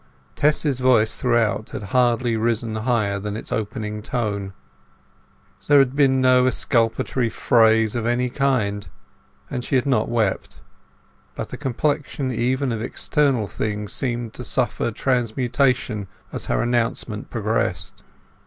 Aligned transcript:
Tess's 0.35 0.79
voice 0.79 1.15
throughout 1.15 1.69
had 1.69 1.83
hardly 1.93 2.35
risen 2.35 2.73
higher 2.73 3.19
than 3.19 3.37
its 3.37 3.51
opening 3.51 4.01
tone; 4.01 4.51
there 5.67 5.77
had 5.77 5.95
been 5.95 6.19
no 6.19 6.47
exculpatory 6.47 7.29
phrase 7.29 7.95
of 7.95 8.07
any 8.07 8.27
kind, 8.27 8.87
and 9.51 9.63
she 9.63 9.75
had 9.75 9.85
not 9.85 10.09
wept. 10.09 10.59
But 11.35 11.49
the 11.49 11.55
complexion 11.57 12.31
even 12.31 12.71
of 12.71 12.81
external 12.81 13.45
things 13.45 13.93
seemed 13.93 14.33
to 14.33 14.43
suffer 14.43 14.89
transmutation 14.89 16.07
as 16.33 16.47
her 16.47 16.63
announcement 16.63 17.29
progressed. 17.29 18.01